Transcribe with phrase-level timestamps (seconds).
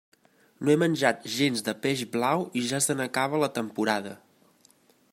[0.67, 4.19] No he menjat gens de peix blau i ja se n'acaba la temporada.